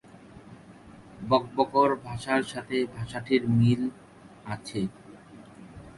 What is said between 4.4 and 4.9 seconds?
আছে।